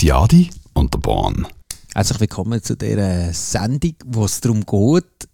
[0.00, 1.44] Die Adi und der Bahn.
[1.92, 5.28] Herzlich willkommen zu dieser Sendung, wo es darum geht,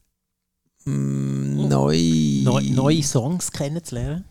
[0.87, 1.99] mm, neu...
[2.45, 4.25] Neu, neue Songs kennenzulernen?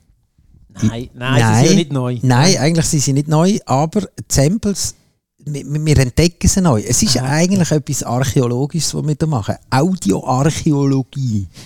[0.82, 1.62] Nein, nein, Nein.
[1.62, 2.20] sie sind ja nicht neu.
[2.24, 4.96] Nein, eigentlich sind sie nicht neu, aber die Samples,
[5.38, 6.82] wir, wir entdecken sie neu.
[6.82, 7.28] Es ist Aha.
[7.28, 9.56] eigentlich etwas Archäologisches, was wir da machen.
[9.70, 11.48] Audioarchäologie.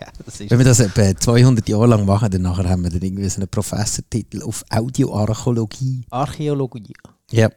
[0.00, 2.90] Ja, das ist Wenn wir das etwa 200 Jahre lang machen, dann nachher haben wir
[2.90, 6.06] dann irgendwie so einen Professortitel auf Audioarchäologie.
[6.08, 6.94] Archäologie.
[7.30, 7.50] Ja.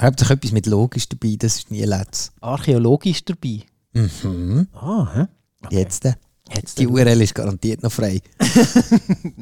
[0.00, 2.32] Hauptsächlich etwas mit Logisch dabei, das ist nie letzt.
[2.40, 3.62] Archäologisch dabei.
[3.92, 4.68] Mhm.
[4.72, 5.26] Ah, hä?
[5.64, 5.76] Okay.
[5.76, 6.04] Jetzt.
[6.04, 6.14] äh.
[6.54, 8.20] Jetzt Die URL ist garantiert noch frei.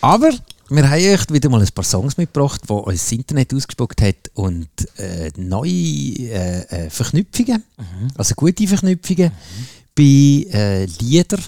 [0.00, 0.30] Aber
[0.70, 4.30] wir haben euch wieder mal ein paar Songs mitgebracht, die uns das Internet ausgespuckt hat
[4.34, 7.62] und äh, neue äh, äh, Verknüpfungen,
[8.16, 9.32] also gute Verknüpfungen
[9.94, 11.42] bei äh, Liedern,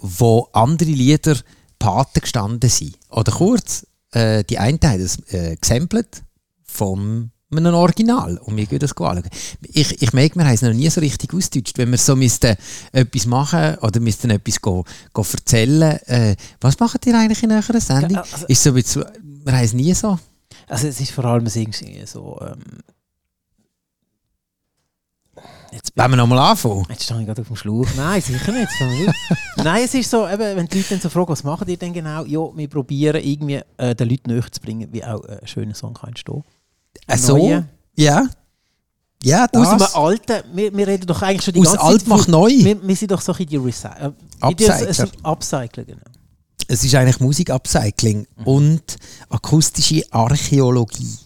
[0.00, 1.36] wo andere Lieder
[1.78, 2.98] Paten gestanden sind.
[3.10, 6.22] Oder kurz, äh, die einen haben das äh, gesampelt
[6.64, 9.22] vom einem Original und wir gehen das anschauen.
[9.62, 11.78] Ich, ich merke, wir haben es noch nie so richtig ausgedeutscht.
[11.78, 12.56] Wenn wir so müssten
[12.92, 17.80] etwas machen oder müssten etwas go, go erzählen, äh, was macht ihr eigentlich in eurer
[17.80, 18.16] Sendung?
[18.18, 19.04] Also- ist so bisschen,
[19.44, 20.18] wir haben es nie so.
[20.68, 22.40] Also es ist vor allem irgendwie so...
[22.40, 22.60] Ähm,
[25.72, 26.86] jetzt, Wollen wir nochmal anfangen?
[26.88, 27.86] jetzt stehe ich gerade auf dem Schlauch.
[27.96, 28.68] Nein, sicher nicht.
[29.56, 31.92] Nein, es ist so, eben, wenn die Leute dann so fragen, was machen ihr denn
[31.92, 32.24] genau?
[32.24, 35.74] Ja, wir probieren irgendwie äh, den Leuten näher zu bringen, wie auch äh, ein schöner
[35.74, 36.42] Song kann entstehen.
[36.42, 36.61] Äh,
[37.16, 37.36] so?
[37.36, 37.66] Neue.
[37.96, 38.26] Ja.
[39.24, 39.94] Ja, Aus einem das.
[39.94, 42.48] alten, wir, wir reden doch eigentlich schon die Aus ganze alt Zeit macht neu.
[42.50, 44.88] Wir, wir sind doch so bisschen die Recy äh, Upcycler.
[44.88, 46.00] es- es- Upcycler, genau.
[46.66, 48.44] Es ist eigentlich Musikupcycling Mhm.
[48.46, 48.96] und
[49.28, 51.18] akustische Archäologie.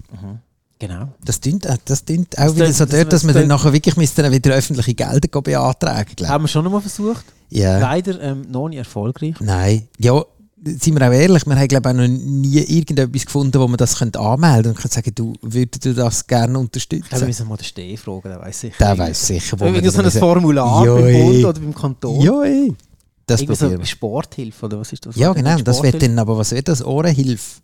[0.78, 1.08] Genau.
[1.24, 3.46] Das klingt, äh, das klingt auch Das wieder so das- dort, dass das wir dann
[3.48, 6.28] nachher wirklich müssten dann wieder öffentliche Gelder beantragen glaub.
[6.28, 7.24] Haben wir schon einmal versucht.
[7.48, 7.78] Ja.
[7.78, 9.36] Leider ähm, noch nicht erfolgreich.
[9.40, 9.88] Nein.
[9.98, 10.22] Ja,
[10.66, 13.76] sind wir auch ehrlich, wir haben glaube ich auch noch nie irgendetwas gefunden, wo man
[13.76, 17.26] das könnte anmelden und können sagen, du würdest du das gerne Ich glaube, wir unterstützen?
[17.26, 18.76] müssen mal den Steh fragen, der weiß sicher.
[18.78, 21.02] Der weiß sicher, wo Irgendwie wir so ein das Formular Joi.
[21.12, 22.20] beim Bund oder beim Kanton.
[22.20, 22.74] Ja, ey.
[23.26, 23.86] Das Irgendwie probieren so.
[23.86, 25.16] Sporthilfe oder was ist das?
[25.16, 25.56] Ja, genau.
[25.58, 26.84] Das wird dann, aber was wird das?
[26.84, 27.60] Ohrenhilfe?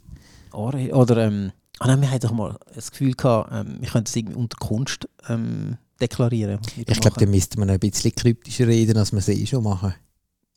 [0.53, 4.09] Ohren- Oder, ähm, ah nein, wir hatten doch mal das Gefühl gehabt, ähm, wir könnten
[4.09, 6.59] es irgendwie unter Kunst ähm, deklarieren.
[6.63, 9.47] da Ich glaube, dann müsste man noch ein bisschen kryptischer reden, als wir es eh
[9.47, 9.95] schon machen.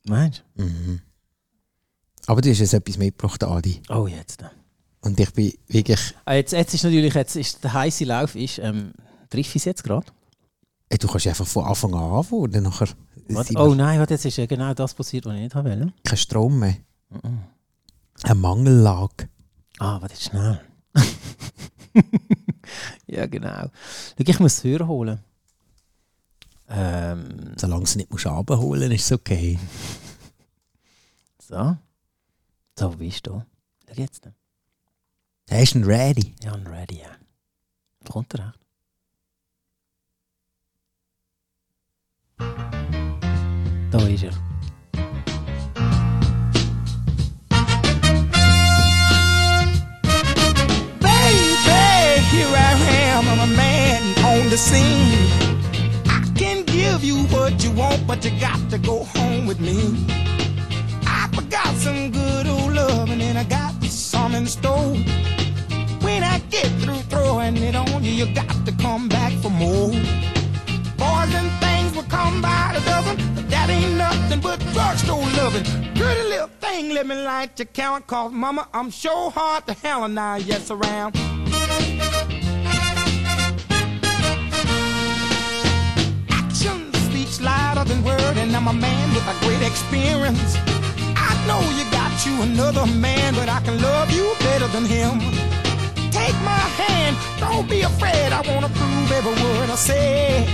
[0.08, 1.00] Meinst Mhm.
[2.26, 3.80] Aber du hast jetzt etwas mitgebracht, Adi.
[3.88, 4.44] Oh, jetzt.
[5.02, 6.14] Und ich bin wirklich...
[6.24, 6.52] Ah, jetzt.
[6.52, 8.92] Jetzt ist natürlich, jetzt ist der heiße Lauf ist, ähm,
[9.30, 10.06] triff ich es jetzt gerade?
[10.88, 12.88] Du kannst einfach von Anfang an anfangen dann nachher...
[13.56, 15.92] Oh nein, warte, jetzt ist ja genau das passiert, was ich nicht haben wollte.
[16.04, 16.76] Kein Strom mehr.
[17.10, 17.40] Mhm.
[18.22, 19.28] Eine Mangellage.
[19.78, 20.60] Ah, warte, schnell.
[23.06, 23.70] ja, genau.
[24.16, 25.20] Schau, ich muss es hören holen.
[26.68, 29.58] Ähm, Solange du es nicht musst abholen ist es okay.
[31.38, 31.76] so.
[32.78, 33.42] So, wo bist du?
[33.88, 34.28] Schau jetzt.
[35.50, 36.34] Hast du ihn ready?
[36.42, 37.08] Ja, I'm ready, ja.
[38.10, 38.58] Kommt er recht?
[43.90, 44.32] Da ist er.
[51.00, 52.74] Baby, here I
[53.14, 55.30] am, I'm a man on the scene.
[56.06, 59.94] I can give you what you want, but you got to go home with me.
[61.38, 64.94] I got some good old love, and I got some in store.
[66.00, 69.90] When I get through throwing it on you, you got to come back for more.
[70.96, 75.64] Boys and things will come by the dozen, but that ain't nothing but drugstore loving.
[75.94, 80.08] Pretty little thing, let me light your count, cause mama, I'm sure hard to hell
[80.08, 81.16] now, yes, around.
[86.30, 86.92] Action
[87.42, 90.56] louder than word, and I'm a man with a great experience.
[91.46, 95.20] Know you got you another man, but I can love you better than him.
[96.10, 98.32] Take my hand, don't be afraid.
[98.32, 100.46] I wanna prove every word I say.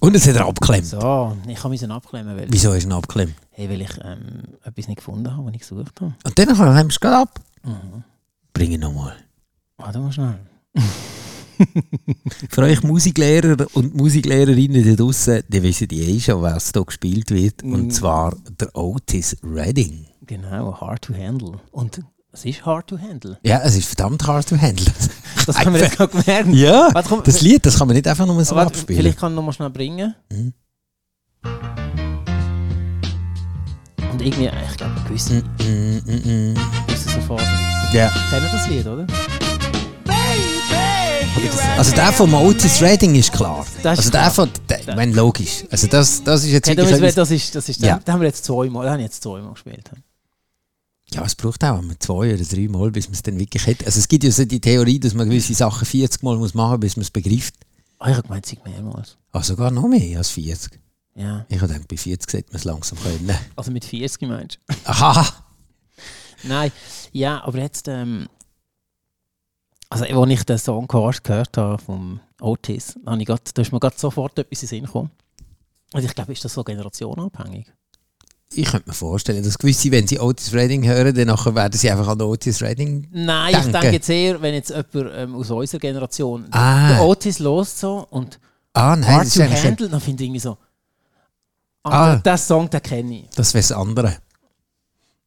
[0.00, 0.86] Und es hat er abgeklemmt.
[0.86, 3.34] So, ich kann mich abklemmen, weil, Wieso du ihn abgeklemmt?
[3.52, 6.14] hey, weil ich ähm, etwas nicht gefunden habe, was ich gesucht habe.
[6.24, 7.40] Und dann nimmst du es gerade ab.
[7.62, 8.04] Mhm.
[8.52, 9.16] Bring ihn nochmal.
[9.78, 10.38] Warte mal schnell.
[12.50, 17.30] Für euch Musiklehrer und Musiklehrerinnen da draussen, die wissen die eh schon, was hier gespielt
[17.30, 17.62] wird.
[17.64, 17.72] Mm.
[17.74, 20.06] Und zwar der Otis Redding.
[20.26, 21.60] Genau, hard to handle.
[21.70, 22.00] Und
[22.32, 23.38] es ist hard to handle.
[23.44, 24.86] Ja, es ist verdammt hard to handle.
[25.46, 26.48] Das haben wir jetzt gerade gemerkt.
[26.54, 29.02] ja, Warte, komm, das Lied, das kann man nicht einfach nur so Warte, abspielen.
[29.02, 30.14] Vielleicht kann ich noch mal schnell bringen.
[30.32, 30.54] Mhm.
[34.10, 36.86] Und irgendwie, ich glaube, gewisse, Mm, mm, mm, mm.
[36.86, 37.42] gewisse sofort.
[37.92, 38.10] Ja.
[38.30, 39.06] Kennen das Lied, oder?
[41.76, 42.80] Also der von Otis.
[42.80, 43.66] Redding ist klar.
[43.82, 45.64] Das ist also der von, der, ich meine, logisch.
[45.70, 47.98] Also das, das ist jetzt Hey, wirklich das, etwas- das ist, das ist, Ja.
[47.98, 49.90] den haben wir jetzt zweimal, den habe ich jetzt zweimal gespielt.
[51.12, 53.84] Ja, es braucht auch einmal zwei oder drei Mal, bis man es dann wirklich hat.
[53.84, 56.72] Also es gibt ja so die Theorie, dass man gewisse Sachen 40 Mal muss machen
[56.72, 57.54] muss, bis man es begreift.
[57.98, 59.16] Ah, ich habe gemeint, es mehrmals.
[59.32, 60.80] Ah, sogar noch mehr als 40.
[61.16, 61.44] Ja.
[61.48, 63.36] Ich habe gedacht, bei 40 sollte man es langsam können.
[63.56, 64.74] Also mit 40 meinst du?
[64.84, 65.26] Aha!
[66.42, 66.72] Nein,
[67.12, 68.28] ja, aber jetzt, ähm,
[69.90, 73.72] also als ich den Song Cars gehört habe vom Otis, habe ich grad, da ist
[73.72, 75.10] mir grad sofort etwas in den Sinn gekommen.
[75.92, 77.66] Und ich glaube, ist das so generationenabhängig?
[78.56, 81.90] Ich könnte mir vorstellen, dass gewisse, wenn sie Otis Redding hören, dann nachher werden sie
[81.90, 83.08] einfach an Otis Redding.
[83.10, 83.66] Nein, Denke.
[83.66, 87.00] ich denke jetzt eher, wenn jetzt jemand ähm, aus unserer Generation Ah.
[87.00, 88.38] Otis lost so und
[88.72, 90.56] Ah, nein, Hard das to Handle, dann finde ich irgendwie so,
[91.84, 92.12] Ah.
[92.12, 92.16] ah.
[92.16, 93.28] der Song, den kenne ich.
[93.34, 94.16] das wäre das andere.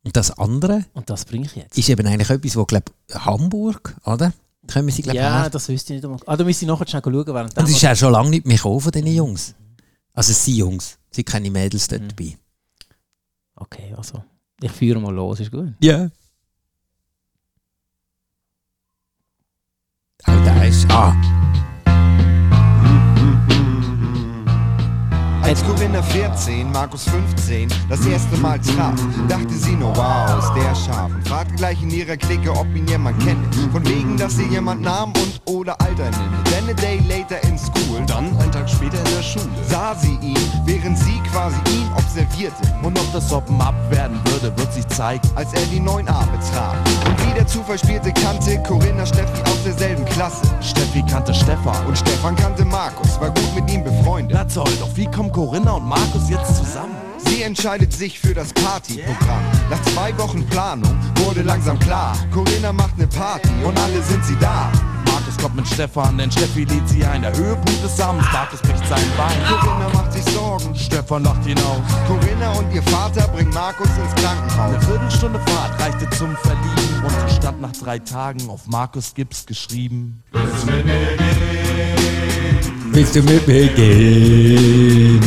[0.04, 1.77] Und das andere Und das bringe ich jetzt.
[1.77, 4.31] ist eben eigentlich etwas, wo, glaube Hamburg, oder?
[4.68, 5.50] Können sie, glaube ja, her.
[5.50, 6.19] das wüsste ich nicht einmal.
[6.25, 8.46] Ah, da müsste ich nachher schnell schauen, während Und es ist auch schon lange nicht
[8.46, 9.56] mehr gekommen von diesen Jungs.
[10.14, 12.08] Also sind Jungs, sind keine Mädels dort Mhm.
[12.10, 12.38] dabei.
[13.56, 14.24] Okay, also.
[14.62, 15.74] Ich führe mal los, ist gut.
[15.81, 16.10] Ja.
[20.25, 20.86] Auch der ist.
[20.90, 21.16] Ah,
[25.48, 29.00] Als Corinna 14, Markus 15 das erste Mal traf,
[29.30, 31.10] dachte sie nur, wow, ist der scharf.
[31.14, 33.42] Und fragte gleich in ihrer Clique, ob ihn jemand kenne.
[33.72, 36.44] Von wegen, dass sie jemand Namen und oder Alter nenne.
[36.52, 39.48] Then a day later in school, Dann ein Tag später in der Schule.
[39.70, 42.62] sah sie ihn, während sie quasi ihn observierte.
[42.84, 45.26] Und ob das Open Up werden würde, wird sich zeigen.
[45.36, 46.76] als er die 9a betraf.
[47.08, 50.42] Und wie der Zufall spielte, kannte Corinna Steffi aus derselben Klasse.
[50.62, 51.86] Steffi kannte Stefan.
[51.86, 54.38] Und Stefan kannte Markus, war gut mit ihm befreundet.
[54.38, 56.95] Na toll, doch wie kommen Corinna und Markus jetzt zusammen?
[57.19, 59.44] Sie entscheidet sich für das Partyprogramm.
[59.69, 64.36] Nach zwei Wochen Planung wurde langsam klar, Corinna macht ne Party und alle sind sie
[64.39, 64.72] da.
[65.06, 67.22] Markus kommt mit Stefan, denn Steffi lädt sie ein.
[67.22, 69.38] Der Höhepunkt des Abends, Markus bricht sein Bein.
[69.48, 70.75] Corinna macht sich Sorgen.
[70.75, 71.86] Stefan lacht ihn aus.
[72.07, 74.86] Corinna und ihr Vater bringen Markus ins Eine Krankenhaus.
[74.86, 80.24] Viertelstunde Fahrt reichte zum Verlieben und stand nach drei Tagen auf Markus Gips geschrieben.
[80.31, 82.47] willst du mit mir gehen?
[82.98, 85.22] Willst du mit mir gehen?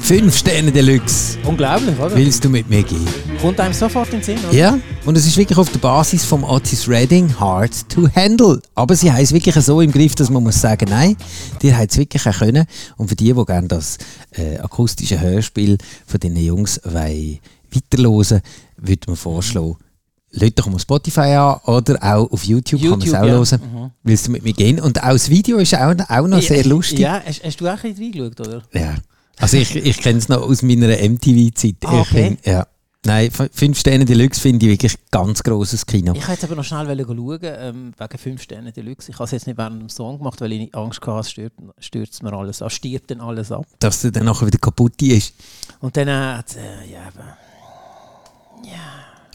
[0.00, 1.36] Fünf Sterne Deluxe.
[1.44, 2.16] Unglaublich, oder?
[2.16, 3.06] Willst du mit mir gehen?
[3.42, 4.56] Kommt einem sofort in den Sinn, oder?
[4.56, 8.62] Ja, und es ist wirklich auf der Basis vom Otis Redding Hard to Handle.
[8.74, 11.18] Aber sie haben es wirklich so im Griff, dass man muss sagen, nein,
[11.60, 12.64] die haben es wirklich auch können.
[12.96, 13.98] Und für die, die gerne das
[14.30, 15.76] äh, akustische Hörspiel
[16.06, 17.40] von diesen Jungs wollen
[17.70, 18.40] weiterhören,
[18.76, 19.76] würde man vorschlagen,
[20.32, 23.32] Leute doch mal Spotify an oder auch auf YouTube, kann man es YouTube, auch ja.
[23.32, 23.60] hören.
[23.72, 23.90] Mhm.
[24.02, 24.80] Willst du mit mir gehen?
[24.80, 26.98] Und auch das Video ist auch, auch noch sehr lustig.
[26.98, 28.62] Ja, hast, hast du auch ein bisschen reingeschaut, oder?
[28.72, 28.96] Ja.
[29.38, 31.76] Also ich, ich kenne es noch aus meiner MTV-Zeit.
[31.84, 32.28] Ah, okay.
[32.28, 32.66] find- ja.
[33.04, 36.12] Nein, fünf Sterne Deluxe finde ich wirklich ganz grosses Kino.
[36.12, 39.12] Ich wollte jetzt aber noch schnell schauen, ähm, wegen 5 Sterne Deluxe.
[39.12, 41.56] Ich habe es jetzt nicht während dem Song gemacht, weil ich Angst hatte, es stürzt,
[41.78, 43.64] stürzt mir alles ab, stirbt dann alles ab.
[43.78, 45.34] Dass der dann nachher wieder kaputt ist.
[45.78, 46.42] Und dann äh,
[46.92, 47.12] ja,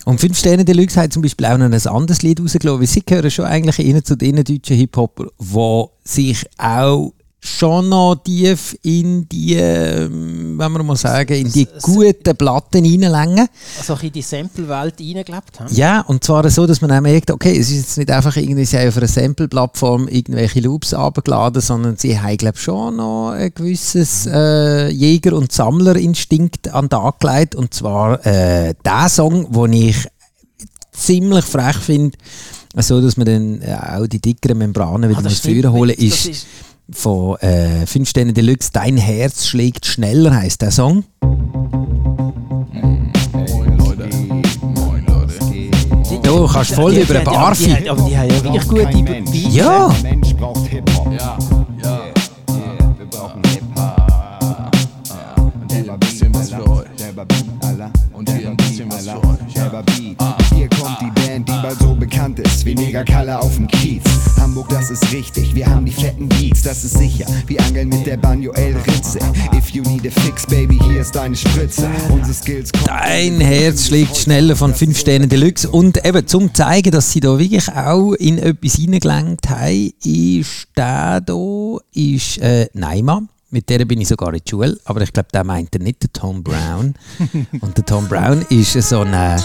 [0.05, 3.05] Und fünf Sterne Deluxe hat zum Beispiel auch noch ein anderes Lied rausgelassen, weil sie
[3.05, 9.55] gehören schon eigentlich zu den deutschen Hip-Hopper, die sich auch schon noch tief in die,
[9.55, 13.47] ähm, wenn wir mal sagen, in die guten Platten reinlängen.
[13.79, 15.73] also in die Sample-Welt reingelebt haben.
[15.73, 18.63] Ja, und zwar so, dass man auch merkt, okay, es ist jetzt nicht einfach irgendwie,
[18.65, 23.31] sie haben auf einer Sample-Plattform irgendwelche Loops abgeladen, sondern sie haben, glaube ich, schon noch
[23.31, 27.55] ein gewisses äh, Jäger- und Sammlerinstinkt an den Tag gelegt.
[27.55, 30.07] Und zwar äh, der Song, den ich
[30.91, 32.15] ziemlich frech finde,
[32.77, 36.45] so dass man dann äh, auch die dickeren Membranen wieder Ah, führen holen, ist
[36.89, 41.03] von äh, 5 Sterne Deluxe «Dein Herz schlägt schneller» heisst der Song.
[41.21, 43.11] Moin
[43.77, 44.09] Leute,
[44.63, 45.39] moin Leute.
[46.23, 47.71] Du kannst voll Die- über die- Barfi.
[47.89, 49.31] Aber die haben ja wirklich gute Beats.
[49.55, 49.93] Ja!
[50.03, 51.07] Der Mensch braucht Hip-Hop.
[51.13, 51.37] Ja,
[51.83, 51.99] ja,
[52.97, 54.71] Wir brauchen Hip-Hop.
[55.61, 56.85] und hier ein bisschen was für euch.
[56.97, 57.27] Beat,
[57.61, 57.91] Allah.
[58.13, 59.53] Und hier ein bisschen was für euch.
[59.53, 60.17] Selber Beat.
[60.55, 64.03] Hier kommt die Band, die bald so bekannt ist wie Negerkalle auf dem Kiez.
[64.39, 65.91] Hamburg, das ist richtig, wir haben die
[66.61, 67.25] Beats, das ist sicher.
[67.47, 69.19] Wir angeln mit der Banjo El Ritze.
[69.53, 71.89] If you need a fix, baby, hier ist deine Spritze.
[72.09, 72.71] Unsere Skills.
[72.85, 75.69] Dein Herz schlägt schneller von 5 Sternen Deluxe.
[75.69, 81.21] Und eben zum zeigen, dass sie da wirklich auch in etwas hineingelenkt haben, ist der
[81.21, 83.23] da, ist äh, Neima.
[83.49, 86.13] Mit der bin ich sogar in die Schule, aber ich glaube, der meinte nicht den
[86.13, 86.93] Tom Brown.
[87.61, 89.13] Und der Tom Brown ist so ein.
[89.13, 89.37] Äh,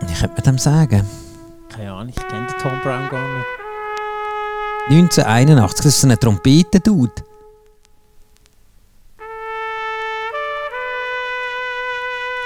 [0.00, 1.02] wie könnte man dem sagen?
[1.68, 3.33] Keine Ahnung, ich kenne den Tom Brown gar nicht.
[4.90, 5.76] 1981.
[5.78, 7.12] Das ist so eine Trompete, Dude.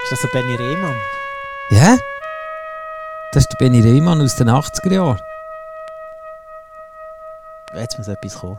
[0.05, 0.97] Ist das der Benny Rehmann?
[1.71, 1.99] Ja?
[3.33, 5.21] Das ist der Benny Rehmann aus den 80er Jahren.
[7.75, 8.59] Jetzt muss etwas kommen.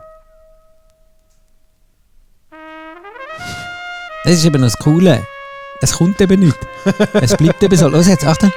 [4.24, 5.26] Das ist eben noch das Coole.
[5.80, 6.58] Es kommt eben nicht.
[7.14, 7.88] Es bleibt eben so.
[7.88, 8.52] Los jetzt, Achtung.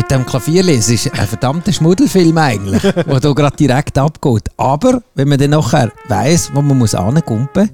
[0.00, 4.48] Mit dem Klavierlesen ist ein verdammter Schmuddelfilm eigentlich, der hier gerade direkt abgeht.
[4.56, 7.68] Aber wenn man dann nachher weiss, wo man muss angumpen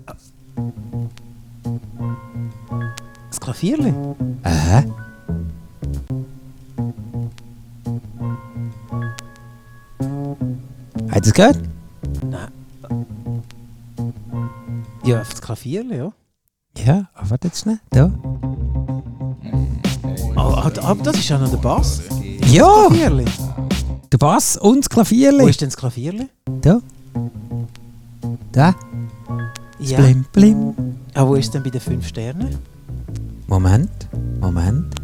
[3.29, 3.95] Das Klavierli?
[4.43, 4.83] Aha.
[11.15, 11.61] Ihr es gehört?
[15.05, 16.13] Ja, das Klavierli, ja.
[16.85, 17.79] Ja, aber warte jetzt schnell.
[17.91, 18.11] Da.
[20.37, 22.03] Oh, aber aber das ist ja noch der Bass.
[22.51, 23.25] Ja, Klavierli.
[24.13, 25.49] der Bass und das Wo Klavierli.
[25.51, 26.29] ist denn das Klavierli?
[26.61, 26.81] Da.
[28.53, 28.75] Da.
[29.79, 29.99] Ja.
[29.99, 30.75] Blim, blim.
[31.15, 32.59] Ah, wo ist denn bei den fünf Sternen?
[33.47, 33.91] Moment,
[34.41, 34.95] Moment.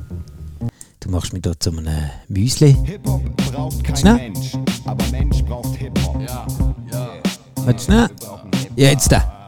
[1.00, 1.86] Du machst mich hier zu einem
[2.28, 2.76] Müsli.
[2.84, 3.22] Hip-Hop
[3.52, 4.14] braucht kein Schnell.
[4.16, 4.52] Mensch,
[4.84, 6.16] aber Mensch braucht Hip-Hop.
[7.64, 8.08] Warte schnell.
[8.76, 9.46] Ja, jetzt da.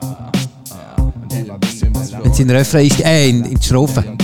[2.22, 4.16] Wenn sie in den Refrain ist, äh, in, in die Strophe.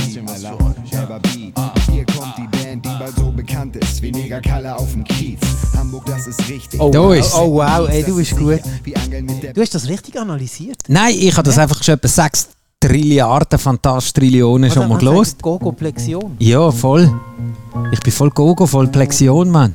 [4.31, 5.41] Wie Negerkalle auf dem Kiez.
[5.77, 6.81] Hamburg, das ist richtig.
[6.81, 7.15] Oh, Da wow.
[7.15, 8.61] ist- oh wow, ey, du Das bist ist gut.
[9.55, 10.77] Du hast das richtig analysiert.
[10.89, 12.49] Nein, ich habe das einfach schon etwa 6
[12.81, 15.43] Trilliarden, Fantastrillionen schon mal gelost.
[15.43, 16.37] Gogo-Plexion.
[16.39, 17.13] Ja, voll.
[17.93, 19.75] Ich bin voll Gogo, voll Plexion, Mann.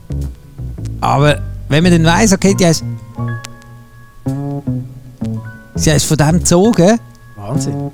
[1.00, 2.84] Aber wenn man dann weiss, okay, die heißt.
[5.76, 6.98] Sie heißt von dem gezogen,
[7.36, 7.90] Wahnsinn.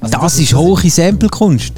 [0.00, 1.72] das ist hohe Samplekunst.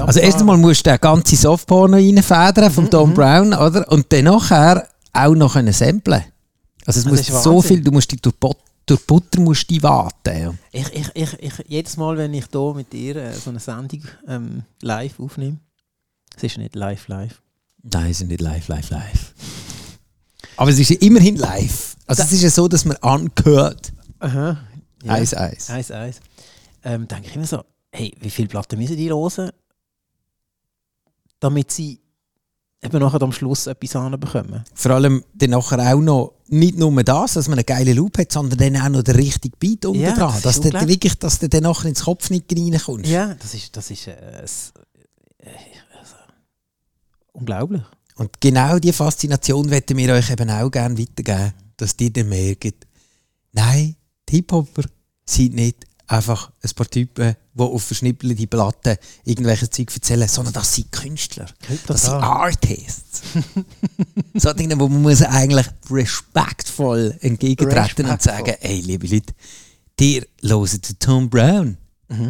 [0.00, 3.90] Also erst einmal musst du den ganzen Softporno reinfedern von Tom Brown, oder?
[3.90, 6.24] Und dann nachher auch noch können samplen.
[6.86, 9.82] Also es Das muss so viel, du musst die durch, But durch Butter musst die
[9.82, 10.38] warten.
[10.38, 10.54] Ja.
[10.72, 14.02] Ich, ich, ich, ich, jedes Mal, wenn ich hier mit dir äh, so eine Sendung
[14.28, 15.58] ähm, live aufnehme,
[16.36, 17.40] es ist nicht live, live.
[17.82, 19.34] Nein, es ist nicht live, live, live.
[20.56, 21.96] Aber es ist ja immerhin live.
[22.06, 23.92] Also es ist ja so, dass man angehört.
[24.18, 24.58] Aha.
[25.02, 25.12] Ja.
[25.12, 25.70] Eis, Eis.
[25.70, 26.20] Eis, Eis.
[26.82, 27.62] Ähm, denke ich immer so,
[27.94, 29.50] hey, wie viele Platten müssen die hören,
[31.38, 32.00] damit sie
[32.82, 34.64] eben nachher am Schluss etwas anbekommen?
[34.74, 38.32] Vor allem dann nachher auch noch nicht nur das, dass man einen geilen Loop hat,
[38.32, 40.32] sondern dann auch noch den richtigen Beat unten Ja, dran.
[40.42, 43.10] das Dass du wirklich, dass du dann nachher ins Kopf nicht reinkommst.
[43.10, 45.50] Ja, das ist, das ist äh, äh,
[45.98, 46.14] also,
[47.32, 47.82] unglaublich.
[48.16, 52.86] Und genau diese Faszination möchten wir euch eben auch gerne weitergeben, dass ihr dann merkt,
[53.52, 53.96] nein,
[54.28, 54.82] die Hip-Hopper
[55.24, 60.74] sind nicht einfach ein paar Typen, die auf verschnippelte Platten irgendwelche Zeug erzählen, sondern das
[60.74, 61.46] sind Künstler.
[61.86, 63.22] Das sind Artists.
[64.34, 68.46] so Dinge, wo man muss eigentlich respektvoll entgegentreten und Respektvoll.
[68.46, 69.32] sagen, hey, liebe Leute,
[69.98, 71.78] dir hören den Tom Brown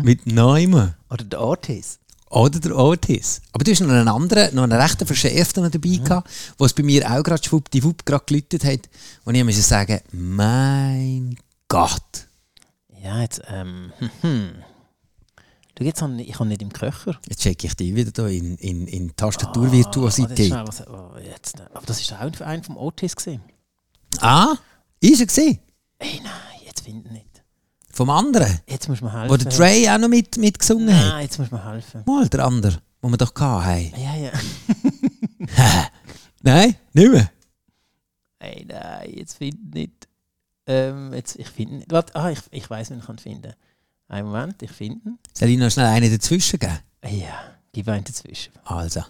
[0.02, 0.94] mit Neumann.
[1.10, 2.00] Oder der Artist.
[2.30, 3.40] Oder der Otis.
[3.52, 6.28] Aber du hast noch einen anderen, noch einen rechten Verschärften dabei gehabt,
[6.58, 8.88] wo es bei mir auch gerade schwuppdiwupp gerade geläutet hat.
[9.24, 11.36] Und ich musste sagen, mein
[11.68, 12.26] Gott.
[13.04, 13.92] Ja, jetzt, ähm,
[14.22, 14.52] hm.
[15.74, 17.18] Du, jetzt habe ich, habe nicht im Köcher.
[17.28, 20.46] Jetzt checke ich dich wieder da in, in, in Ah, das Tastaturvirtuosität.
[20.46, 23.42] schnell was- oh, jetzt, äh, aber das ist auch ein vom Otis gesehen.
[24.20, 24.54] Ah,
[25.00, 25.58] ist er gesehen?
[25.98, 26.32] Ey, nein,
[26.64, 27.42] jetzt finde ich nicht.
[27.92, 29.30] Vom anderen, Jetzt muss man helfen.
[29.30, 31.08] wo der Trey auch noch mit, mitgesungen hat.
[31.12, 32.02] Nein, jetzt muss man helfen.
[32.06, 33.92] Mal der andere, wo wir doch hatten.
[34.00, 34.32] Ja, ja.
[36.42, 37.30] Nein, nicht mehr.
[38.38, 40.08] Ey, nein, jetzt finde ich nicht.
[40.66, 41.84] Ähm, jetzt, ich finde.
[41.88, 43.52] Warte, ah, ich, ich weiß, wen ich kann finden.
[44.08, 45.18] Einen Moment, ich finde ihn.
[45.32, 46.78] Soll ich noch schnell einen dazwischen geben?
[47.04, 48.52] Ja, gib einen dazwischen.
[48.64, 49.02] Also.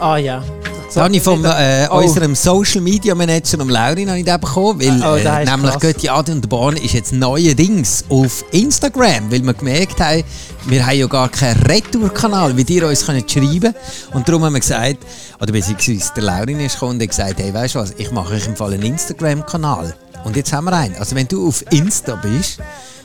[0.00, 0.59] Ah ja.
[0.92, 1.98] Das habe ich vom äh, Oh.
[1.98, 4.80] unserem Social Media Manager, dem Laurin, habe ich den bekommen.
[4.80, 5.78] Weil, Oh, der äh, nämlich.
[5.78, 10.24] Götti Adi und der Bahn ist jetzt neuerdings auf Instagram, weil wir gemerkt haben,
[10.66, 13.72] wir haben ja gar keinen Retour-Kanal, wie ihr uns könnt schreiben
[14.12, 14.96] Und darum haben wir gesagt,
[15.40, 18.34] oder beziehungsweise der Laurin ist gekommen und hat gesagt, hey, weißt du was, ich mache
[18.34, 19.94] euch im Fall einen Instagram-Kanal.
[20.24, 20.96] Und jetzt haben wir einen.
[20.96, 22.58] Also wenn du auf Insta bist,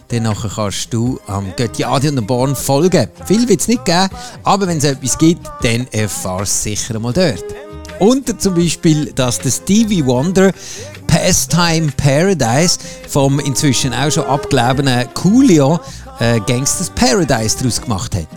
[0.07, 3.07] dann kannst du am Götti Adi und Born folgen.
[3.25, 4.09] Viel wird es nicht geben,
[4.43, 7.43] aber wenn es etwas gibt, dann erfahrst du es sicher mal dort.
[7.99, 10.51] Und zum Beispiel, dass der Stevie Wonder
[11.07, 15.79] Pastime Paradise vom inzwischen auch schon abgelebenen Coolio
[16.19, 18.27] äh, Gangsters Paradise daraus gemacht hat.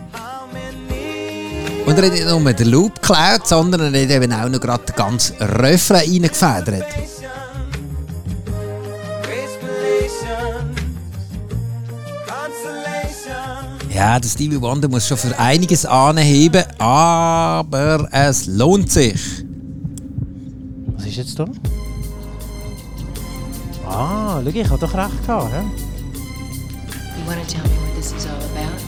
[1.87, 4.85] Und er hat nicht nur den Loop geklaut, sondern er hat eben auch noch gerade
[4.85, 6.85] den ganzen Refrain reingefedert.
[13.99, 19.48] Ja, der Stevie Wonder muss schon für einiges anheben, aber es lohnt sich.
[21.19, 21.47] Ist jetzt da?
[23.89, 25.53] Ah, schau, ich habe doch recht gehabt.
[25.53, 25.63] hä?
[27.17, 28.88] You want to tell me what this is all about?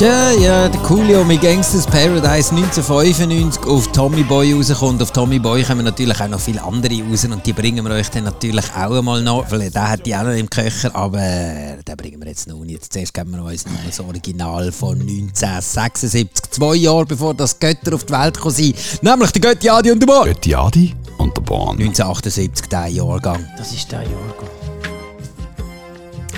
[0.00, 5.02] Ja, ja, der Coolio mit Gangsters Paradise 1995 auf Tommy Boy rauskommt.
[5.02, 8.08] Auf Tommy Boy kommen natürlich auch noch viele andere raus und die bringen wir euch
[8.10, 11.96] dann natürlich auch einmal noch, weil der hat die auch noch im Köcher, aber den
[11.96, 12.74] bringen wir jetzt noch nicht.
[12.74, 17.92] Jetzt zuerst geben wir uns noch das Original von 1976, zwei Jahre bevor das Götter
[17.92, 20.26] auf die Welt gekommen sind, nämlich der Götti Adi und der Bar.
[20.26, 21.70] Götti Adi und der Bahn.
[21.70, 23.44] 1978, der Jahrgang.
[23.58, 24.48] Das ist der Jahrgang.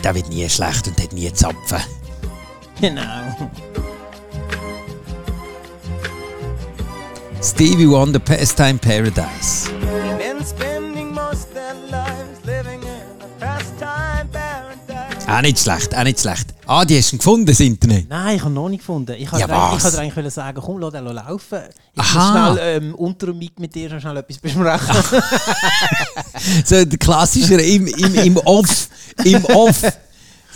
[0.02, 1.99] Der wird nie schlecht und hat nie Zapfen.
[2.80, 3.02] Genau.
[7.42, 9.68] Stevie Wonder, Pastime Paradise.
[15.28, 16.54] Auch nicht schlecht, auch nicht schlecht.
[16.66, 18.08] Ah, die hast du gefunden, das Internet.
[18.08, 19.14] Nein, ich habe noch nicht gefunden.
[19.16, 21.58] Ich wollte Ja, eigentlich, sagen, komm, lass den laufen.
[21.92, 22.52] Ich muss Aha.
[22.54, 24.96] schnell ähm, unter dem Mic mit dir schnell etwas besprechen.
[26.64, 28.88] So der klassische im, im, im Off.
[29.24, 29.82] Im Off.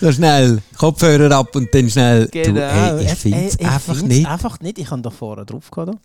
[0.05, 0.61] So schnell.
[0.77, 2.27] Kopfhörer ab und dann schnell.
[2.27, 4.27] Du, ey, ich finde es ich einfach find's nicht.
[4.29, 4.79] einfach nicht.
[4.79, 5.97] Ich habe da vorne drauf gehabt.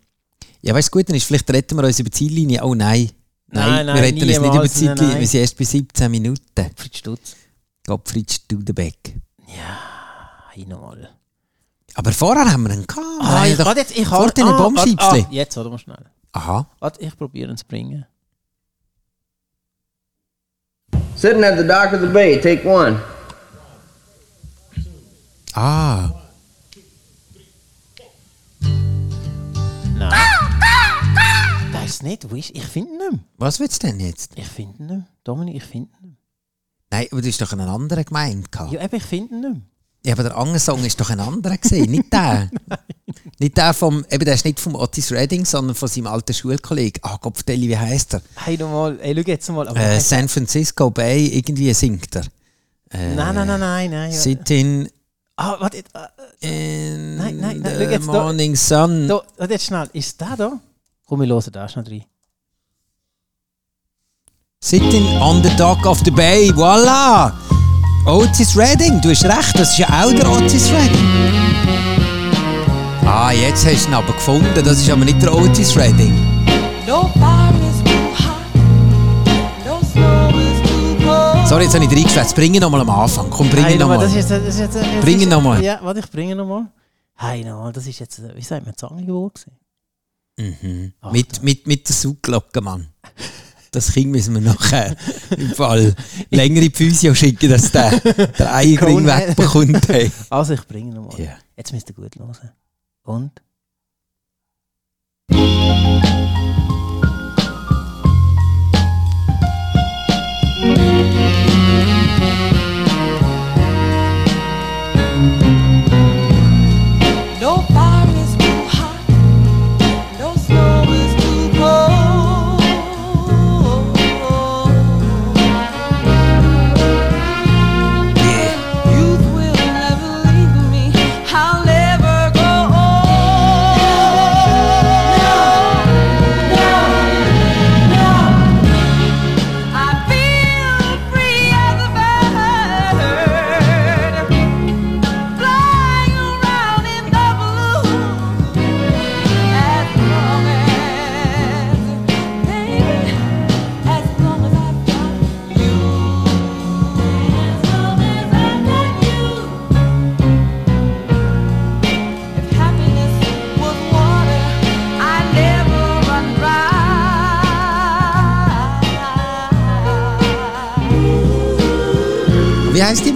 [0.62, 2.64] Ja, weißt du, gut, dann ist vielleicht retten wir uns über die Ziellinie.
[2.64, 3.10] Oh nein.
[3.48, 5.06] Nein, Nein, nein, wir retten uns nicht über die Ziellinie.
[5.06, 6.70] nein, Wir sind erst bei 17 Minuten.
[6.76, 7.36] Fritz Stutz.
[7.86, 9.16] Gottfried Studenbeck.
[9.44, 11.10] Hey, nochmal.
[11.94, 13.04] Aber vorher haben wir einen gehabt.
[13.20, 13.94] Ah, haben ich warte jetzt.
[13.98, 14.96] Ich vor habe den ah, Bombscheibsli.
[14.98, 16.06] ah, Jetzt, warte mal schnell.
[16.32, 16.66] Aha.
[16.78, 18.06] Warte, ich probiere ihn zu bringen.
[21.16, 22.98] Sitting at the dock of the bay, take one.
[25.54, 26.10] Ah.
[29.96, 30.12] Nein.
[31.72, 32.30] Das ist nicht.
[32.30, 33.20] Wo ist Ich finde ihn nicht mehr.
[33.38, 34.32] Was willst du denn jetzt?
[34.36, 35.06] Ich finde ihn nicht mehr.
[35.24, 36.16] Dominik, ich finde ihn nicht
[36.92, 38.50] Nein, aber du hast doch einen anderen gemeint.
[38.50, 38.72] gehabt.
[38.72, 38.80] mehr.
[38.80, 39.62] Ja, eben, ich finde ihn nicht mehr.
[40.06, 42.50] Ja, aber der andere Song ist doch ein anderer gesehen, nicht der.
[43.38, 47.02] nicht der vom, eben der ist nicht vom Otis Redding, sondern von seinem alten Schulkollegen.
[47.04, 48.22] Ah, Gott, Deli, wie heißt er?
[48.36, 48.98] Hey, nochmal.
[49.00, 49.68] Hey, schau jetzt mal.
[49.76, 52.24] Äh, du- San Francisco Bay, irgendwie singt er.
[52.92, 53.90] Äh, nein, nein, nein, nein.
[53.90, 54.16] nein ja.
[55.42, 55.78] Ah, warte.
[55.78, 55.84] Äh,
[56.46, 58.12] in Nein, nein, nein, the schau jetzt da.
[58.12, 59.08] morning sun.
[59.08, 59.88] da, warte jetzt schnell.
[59.94, 60.52] Ist der da?
[61.06, 62.04] Komm, wir hören da schnell rein.
[64.62, 67.32] Sitting on the dock of the bay, voilà!
[68.06, 71.08] Otis Redding, du hast recht, das ist ja auch der Otis Redding.
[73.06, 76.12] Ah, jetzt hast du ihn aber gefunden, das ist aber nicht der Otis Redding.
[76.86, 77.10] No
[81.50, 82.36] Sorry, jetzt habe ich reingeschwätzt.
[82.36, 83.28] Bring ihn nochmal am Anfang.
[83.28, 84.08] Komm, bring ihn nochmal,
[85.00, 85.60] Bring ihn nochmal.
[85.60, 86.68] Ja, warte, ich bringe ihn nochmal.
[87.16, 89.46] Hey, nochmal, das ist jetzt, äh, wie sagt man, Zangengeburt
[90.36, 90.56] gewesen?
[90.62, 90.92] Mhm.
[91.00, 92.86] Ach, Mit, mit, mit der Saugglocke, Mann.
[93.72, 94.94] Das Kind müssen wir nachher
[95.36, 95.96] im Fall
[96.30, 99.88] länger in die Physio schicken, dass der, der Eierring wegbekommt.
[99.88, 100.12] Hey.
[100.30, 101.20] Also, ich bringe ihn nochmal.
[101.20, 101.32] Ja.
[101.56, 102.52] Jetzt müsst ihr gut hören.
[103.02, 103.32] Und?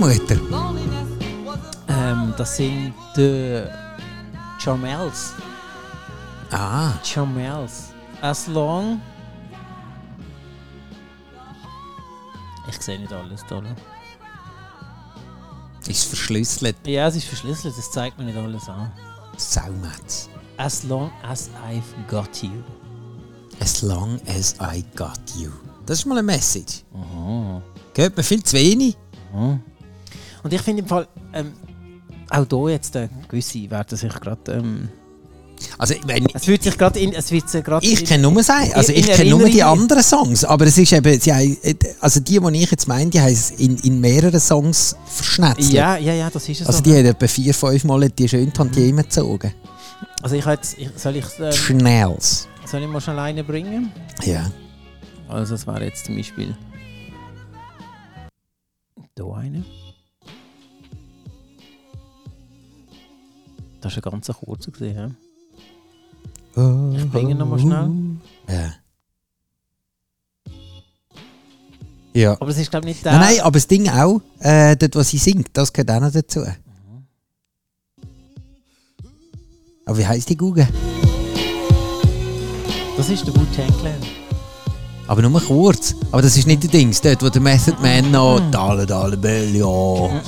[0.04, 0.74] A
[1.88, 3.64] Ähm, Das sind die
[4.58, 5.32] Charmels.
[6.50, 7.92] Ah, Charmels.
[8.20, 9.00] As long.
[12.68, 13.62] Ich sehe nicht alles da.
[15.86, 16.76] ist verschlüsselt.
[16.86, 18.90] Ja, es ist verschlüsselt, das zeigt mir nicht alles an.
[19.36, 20.28] Saumetz.
[20.56, 22.62] As long as I've got you.
[23.60, 25.50] As long as I got you.
[25.86, 26.84] Das ist mal eine Message.
[27.94, 28.96] Gehört mir viel zu wenig.
[30.44, 31.52] Und ich finde im Fall, ähm,
[32.30, 34.88] auch hier jetzt, äh, gewisse werden sich gerade, ähm,
[35.78, 38.72] Also, wenn, es fühlt sich gerade in, es wird sich gerade ich kenne nur sein.
[38.74, 40.44] Also ich kenne nur die anderen Songs.
[40.44, 41.56] Aber es ist eben, haben,
[42.00, 45.72] also die, die ich jetzt meine, die haben es in, in mehreren Songs verschnetzelt.
[45.72, 46.84] Ja, ja, ja, das ist es Also so.
[46.84, 49.54] die haben etwa vier, fünf Mal die schön Tantiemen gezogen.
[50.22, 52.48] Also ich, habe jetzt, ich soll ich ähm, Schnells.
[52.66, 53.92] soll ich mal schnell einen bringen?
[54.24, 54.50] Ja.
[55.28, 56.54] Also das wäre jetzt zum Beispiel
[59.14, 59.64] da eine.
[63.84, 65.16] Das ist ein ganz kurzer gesehen.
[66.56, 66.92] Ja?
[66.96, 67.90] Ich bringe nochmal schnell.
[68.48, 68.72] Ja.
[72.14, 72.32] Ja.
[72.40, 73.12] Aber es ist glaube ich nicht der.
[73.12, 76.12] Nein, nein, aber das Ding auch, äh, dort, was sie singt, das gehört auch noch
[76.12, 76.40] dazu.
[79.84, 80.66] Aber wie heisst die Google?
[82.96, 84.00] Das ist der Wu-Tang Clan.
[85.08, 85.94] Aber nur kurz.
[86.10, 89.54] Aber das ist nicht der Dings, dort, wo der Method Man noch Dollar Dollar Bill,
[89.54, 90.22] ja.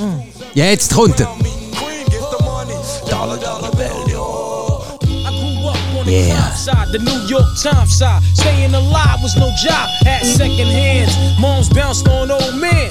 [0.53, 1.35] Jetzt kommt er.
[3.09, 4.25] Dollar Dollar Bill, ja.
[5.09, 6.55] I grew up on the Yeah.
[6.55, 8.23] side, the New York Times side.
[8.35, 11.13] Staying alive was no job, had second hands.
[11.39, 12.91] Moms bounced on old men.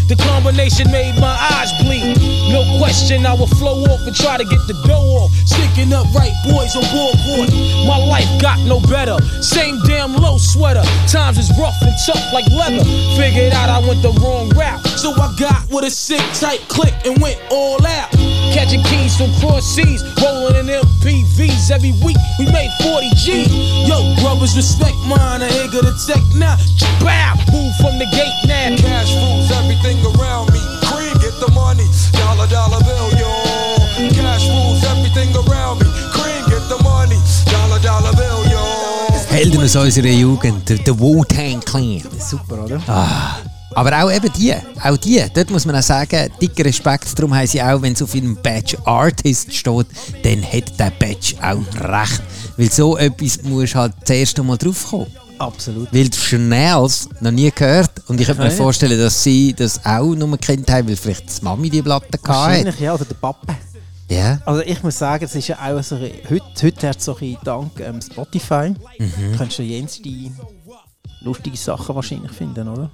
[0.07, 2.17] The combination made my eyes bleed.
[2.51, 5.31] No question, I would flow off and try to get the dough off.
[5.45, 7.49] Sticking up right boys on board.
[7.87, 9.17] My life got no better.
[9.41, 10.83] Same damn low sweater.
[11.07, 12.83] Times is rough and tough like leather.
[13.15, 14.85] Figured out I went the wrong route.
[14.99, 18.09] So I got with a sick tight click and went all out.
[18.51, 22.17] Catching keys from cross seas, rolling in MPVs every week.
[22.37, 23.47] We made 40 G.
[23.87, 25.41] Yo, brothers, respect mine.
[25.41, 26.57] I ain't gonna take now.
[26.99, 28.75] Bow, move from the gate now.
[28.75, 30.59] Cash rules everything around me.
[30.83, 31.87] Cream, get the money.
[32.13, 33.31] Dollar, dollar bill, yo.
[34.11, 35.87] Cash rules everything around me.
[36.11, 37.17] Cream, get the money.
[37.47, 38.61] Dollar, dollar bill, yo.
[39.31, 42.01] Helden aus unserer Jugend, der, der Wu-Tang Clan.
[42.03, 42.81] Er super, oder?
[43.73, 44.53] Aber auch eben die,
[44.83, 48.01] auch die, dort muss man auch sagen, dicker Respekt, darum haben sie auch, wenn es
[48.01, 49.87] auf ihrem Badge Artist steht,
[50.23, 52.21] dann hat der Badge auch recht.
[52.57, 55.07] Weil so etwas musst halt zuerst einmal draufkommen.
[55.39, 55.91] Absolut.
[55.91, 60.13] Weil die Chanels noch nie gehört und ich könnte mir vorstellen, dass sie das auch
[60.13, 62.27] nur kennt haben, weil vielleicht die Mami die Platte hatte.
[62.27, 63.55] Wahrscheinlich, ja, oder der Papa.
[64.07, 64.39] Ja.
[64.45, 67.37] Also ich muss sagen, es ist ja auch so, heute, heute hast du so ein
[67.43, 69.35] dank ähm, Spotify, Mhm.
[69.37, 70.09] kannst du jenste
[71.21, 72.91] lustige Sachen wahrscheinlich finden, oder?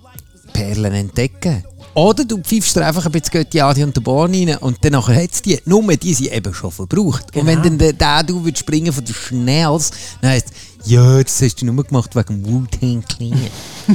[0.58, 1.63] Perlen entdecken.
[1.93, 4.96] Oder du pfeifst dir einfach ein bisschen Götti Adi und der Born rein und dann
[4.96, 5.60] hat es die.
[5.65, 7.36] Nur die sind eben schon verbraucht.
[7.36, 7.70] Und wenn Genau.
[7.70, 9.91] dann der, der du willst springen von der Schnells,
[10.22, 10.48] dann heisst
[10.84, 13.39] ja, das hast du nur gemacht wegen Wu-Tang Clan.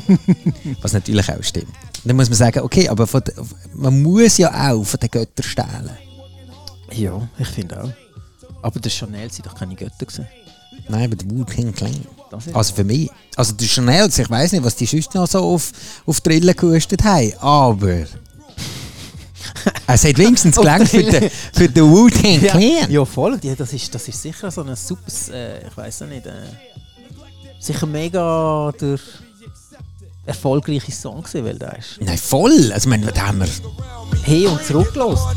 [0.83, 1.73] Was natürlich auch stimmt.
[2.05, 3.35] Dann muss man sagen, okay, aber von der,
[3.75, 5.91] man muss ja auch von den Göttern stehlen.
[6.93, 7.91] Ja, ich finde auch.
[8.63, 10.27] Aber der Chanel sind doch keine Götter gewesen.
[10.89, 12.07] Nein, aber der Wu-Tang Clan.
[12.53, 13.11] Also für mich.
[13.37, 15.73] Also der Chanels, ich weiß nicht, was die sonst noch so auf,
[16.07, 18.07] auf Drillen gehustet haben, aber...
[19.87, 22.91] es hat wenigstens gelangt für den, für den Wu-Tang Ja, Clan.
[22.91, 23.39] ja voll.
[23.43, 26.33] Ja, das, ist, das ist sicher so ein super, äh, ich weiß nicht, äh,
[27.61, 28.99] sicher mega der
[30.25, 32.73] erfolgreiche Song gewesen, weil der ist Nein, voll.
[32.73, 33.49] Also, ich meine, da haben wir...
[34.23, 35.23] hey und zurückgelost.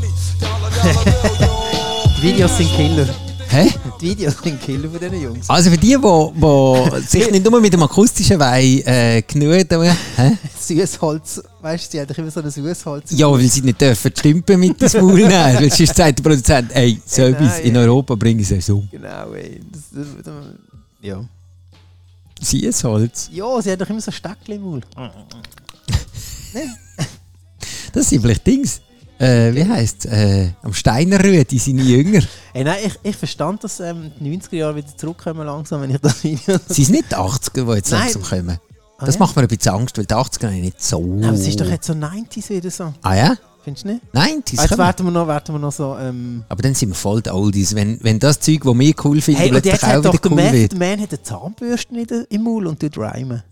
[2.18, 3.06] Die Videos sind Killer.
[3.48, 3.72] Hä?
[4.00, 5.48] Die Videos sind Killer von diesen Jungs.
[5.48, 9.52] Also für die, die sich nicht nur mit dem akustischen Wein äh, genug
[10.16, 10.36] hä?
[10.58, 13.10] Süßholz, weißt du, sie haben doch immer so ein Süßholz.
[13.12, 15.30] Ja, weil sie nicht dürfen stümpen mit dem Maul nehmen.
[15.30, 17.80] Weil sonst sagt der Produzent, ey, so Nein, etwas in ja.
[17.82, 18.88] Europa bringen sie es um.
[18.90, 19.60] Genau, ey.
[19.72, 20.34] Das, das, das,
[21.00, 21.24] ja.
[22.40, 23.30] Süßholz.
[23.32, 24.80] Ja, sie haben doch immer so Steckchen im Maul.
[27.92, 28.80] Das sind vielleicht Dings.
[29.18, 30.12] Äh, wie heisst es?
[30.12, 32.20] Äh, am Steinerrühe, die sind jünger.
[32.52, 35.98] Ey, nein, ich, ich verstand, dass ähm, die 90er Jahre wieder zurückkommen langsam, wenn ich
[36.00, 36.58] das Video...
[36.68, 38.00] Sie sind nicht die 80er, die jetzt Nein.
[38.12, 38.58] langsam kommen.
[38.98, 39.18] Ah, Das ja?
[39.20, 40.98] macht mir ein bisschen Angst, weil die 80er haben nicht so...
[41.22, 42.92] Aber es ist doch jetzt so 90s wieder so.
[43.02, 43.34] Ah ja?
[43.64, 44.02] Findest du nicht?
[44.12, 45.96] Nein, die Jetzt werden wir noch, werden wir noch so.
[45.98, 47.74] Ähm, Aber dann sind wir voll die Oldies.
[47.74, 50.52] Wenn, wenn das Zeug, das wir cool finden, hey, plötzlich auch wieder der cool Man,
[50.52, 50.72] wird.
[50.72, 53.42] der Man hat eine Zahnbürste in der- im Maul und tut rhymen.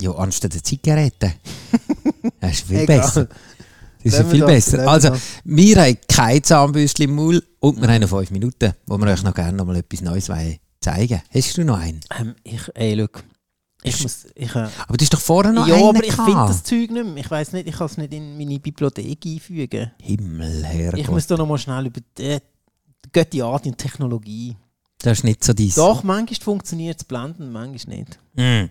[0.00, 1.32] Ja, anstatt der Zigarette.
[2.40, 3.00] Das ist viel Egal.
[3.00, 3.28] besser.
[4.10, 4.88] Das ist wir viel besser.
[4.88, 5.10] Also,
[5.44, 9.22] wir haben kein Zahnbürstchen im Maul und wir haben noch fünf Minuten, wo wir euch
[9.22, 12.00] noch gerne noch mal etwas Neues wollen zeigen Hast du noch einen?
[12.18, 13.24] Ähm, ich, ey, look.
[13.82, 14.26] Ich muss.
[14.34, 17.06] Ich, äh, Aber du hast doch vorher noch ja, aber ich finde das Zeug nicht
[17.06, 17.16] mehr.
[17.16, 19.92] Ich weiß nicht, ich kann es nicht in meine Bibliothek einfügen.
[20.00, 21.00] Himmel, Herrgott.
[21.00, 22.38] Ich muss da noch mal schnell über die,
[23.04, 24.56] die Götti Art und Technologie.
[24.98, 25.74] Das ist nicht so dies.
[25.74, 28.18] Doch, manchmal funktioniert es blenden, manchmal nicht.
[28.34, 28.70] Mm.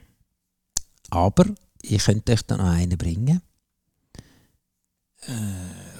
[1.12, 1.46] Aber
[1.82, 3.42] ich könnte euch da noch einen bringen.
[5.28, 5.32] Äh,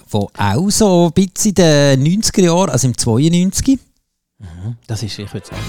[0.08, 3.78] wo auch so ein bisschen in den 90er Jahren, also im 92.
[4.86, 5.60] Das ist, ich würde sagen.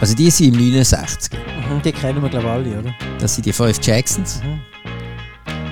[0.00, 1.32] Also die sind im 69.
[1.32, 2.94] Mhm, die kennen wir, glaube ich, alle, oder?
[3.20, 4.40] Das sind die fünf Jacksons.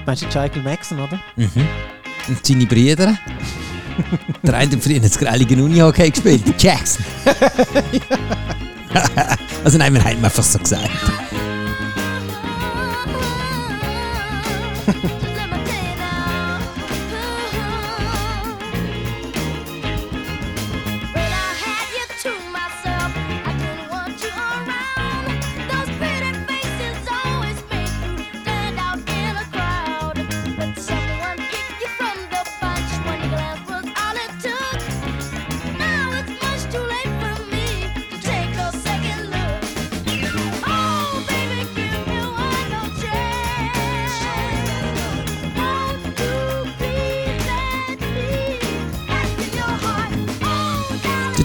[0.07, 1.21] Meinst du Michael Maxon, oder?
[1.37, 1.67] Mhm.
[2.29, 3.19] Und seine Brüder.
[4.43, 7.05] Der eine hat früher das grellige Unihockey gespielt, Jackson.
[9.65, 10.89] also nein, wir haben einfach so gesagt.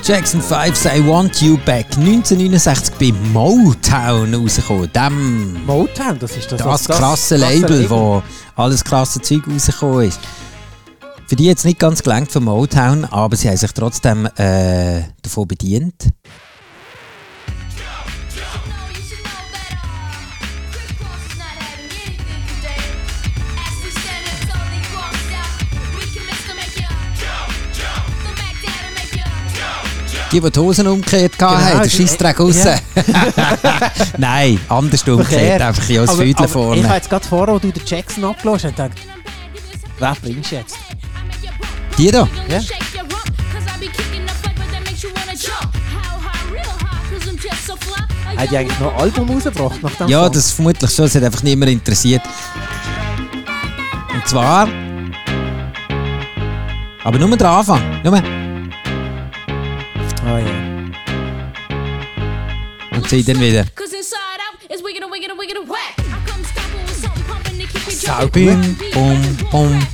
[0.05, 4.91] Jackson 5 say I Want You Back 1969 bei Motown rausgekommen.
[4.93, 8.21] Dem Motown, das ist das, das, krasse Label, wo
[8.55, 10.19] alles krasse Zeug rausgekommen ist.
[11.25, 15.47] Für die jetzt nicht ganz gelangt von Motown, aber sie haben sich trotzdem äh, davon
[15.47, 16.09] bedient.
[30.31, 32.63] Die, die die Hosen umgekehrt Genau, hatten, der die- Scheissdreck raus.
[32.63, 32.75] ja.
[34.17, 36.77] Nein, anders umgekehrt, einfach aber, Viertel aber vorne.
[36.81, 38.91] Ich habe jetzt gerade vorher, wo du den Jackson abgelöst hast, gedacht,
[39.99, 40.77] wer bringst du jetzt?
[41.97, 42.27] Die da?
[42.49, 42.59] Ja.
[48.37, 50.33] Hat die eigentlich noch ein Album rausgebracht nach dem Ja, Song?
[50.33, 51.05] das vermutlich schon.
[51.05, 52.21] Es hat einfach niemand interessiert.
[54.13, 54.67] Und zwar.
[57.03, 57.81] Aber nur der Anfang.
[58.03, 58.44] Nur.
[60.27, 60.45] Oh ja.
[62.95, 63.63] Und sie dann wieder.
[67.89, 68.75] Sau Bum,
[69.51, 69.87] bum,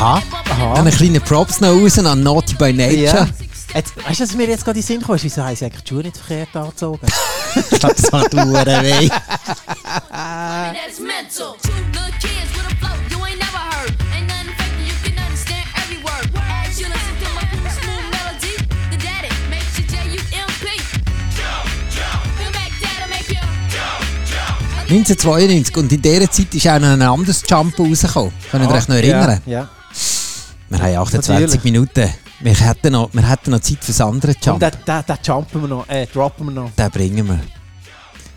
[0.00, 0.22] Aha.
[0.50, 0.74] Aha.
[0.76, 3.02] Dann einen kleinen Props noch raus an Naughty by Nature.
[3.02, 3.28] Ja.
[3.74, 5.22] Jetzt, weißt du, was mir jetzt gerade in den Sinn kommt?
[5.22, 7.06] Wieso haben sie eigentlich die Schuhe nicht verkehrt angezogen?
[7.54, 8.50] Ich glaube, das macht Uhren
[8.82, 9.08] weh.
[9.08, 11.54] That's mental.
[11.62, 13.92] Two little kids with a flow you ain't never heard.
[14.16, 16.30] Ain't nothing fake, you can understand every word.
[16.66, 18.54] As you listen to my cool, smooth melody,
[18.90, 20.66] the daddy makes you J-U-M-P.
[22.38, 23.38] Feel back, dad'll make you.
[24.88, 25.76] 1992.
[25.76, 28.32] Und in dieser Zeit ist auch noch ein anderes Jump rausgekommen.
[28.50, 29.40] Könnt ihr euch noch erinnern?
[29.46, 29.68] Ja.
[30.70, 31.64] Wir haben 28 Natürlich.
[31.64, 32.08] Minuten.
[32.40, 34.60] Wir hätten, noch, wir hätten noch Zeit für das andere Und Jump.
[34.60, 36.70] den, den, den jumpen wir noch, äh, droppen wir noch.
[36.70, 37.40] Den bringen wir.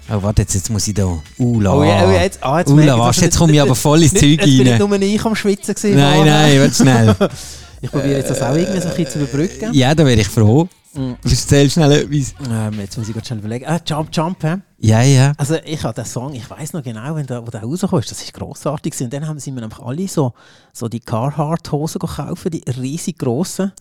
[0.10, 1.18] Oh, warte, jetzt, jetzt muss ich da.
[1.38, 1.74] Ula.
[1.74, 4.12] Oh ja, oh jetzt, ah, jetzt Ula, ich, was, jetzt komme ich aber voll ins
[4.14, 4.90] nicht, Zeug Jetzt bin nicht rein.
[4.90, 5.98] nur ich am Schwitzen gewesen.
[5.98, 7.16] Nein, nein, warte schnell.
[7.84, 9.74] Ich probiere jetzt das auch irgendwie so ein bisschen zu überbrücken.
[9.74, 10.70] Ja, da wäre ich froh.
[10.94, 11.18] Mhm.
[11.22, 12.34] Erzähl schnell etwas.
[12.50, 13.66] Ähm, jetzt muss ich gerade schnell überlegen.
[13.68, 14.56] Ah, Jump, Jump, hä?
[14.80, 15.34] Ja, ja.
[15.38, 18.10] Also ich habe den Song, ich weiß noch genau, wenn der, wo der rausgekommen ist,
[18.12, 18.94] das ist grossartig.
[19.02, 20.32] Und dann haben sie mir einfach alle so,
[20.72, 23.74] so die Carhartt-Hosen gekauft, die riesig grossen.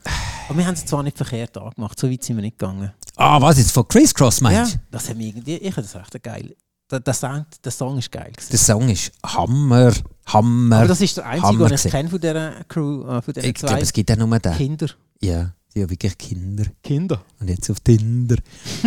[0.49, 2.91] Aber wir haben sie zwar nicht verkehrt angemacht, so weit sind wir nicht gegangen.
[3.15, 4.79] Ah, was jetzt von Criss Cross Ja, meinst du?
[4.91, 6.57] das hat mich irgendwie, ich finde das echt geil.
[6.91, 8.51] Der, der, Song, der Song ist geil gewesen.
[8.51, 9.93] Der Song ist Hammer,
[10.27, 10.77] Hammer.
[10.79, 13.51] Aber das ist der einzige, Hammer den ich kenne von dieser Crew, äh, von diesen
[13.51, 14.53] Ich zwei glaube, es gibt auch nur den.
[14.55, 14.87] Kinder.
[15.21, 16.65] Ja, die haben wirklich Kinder.
[16.83, 17.23] Kinder.
[17.41, 18.37] Und jetzt auf Tinder.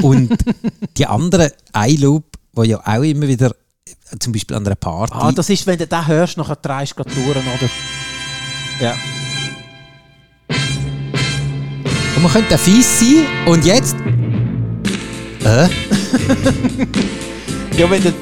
[0.01, 0.37] Und
[0.97, 3.55] die anderen, iLoop, wo ja auch immer wieder
[4.19, 5.13] zum Beispiel an einer Party.
[5.15, 7.41] Ah, das ist, wenn du den hörst, nachher drehst du durch, oder?
[8.79, 8.95] Ja.
[12.15, 13.95] und man könnte fies sein und jetzt...
[15.43, 15.67] Äh?
[17.77, 18.13] Ja, wenn du...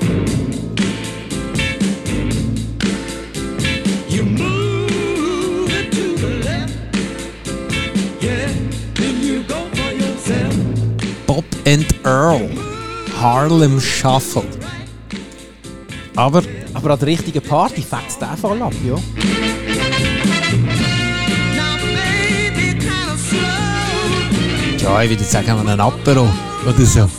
[13.23, 14.43] Harlem Shuffle.
[16.13, 18.95] Aber Aber an der richtigen Party fetzt der voll ab, ja.
[24.77, 26.27] Ja, ich würde sagen, ein Apero
[26.67, 27.09] oder so.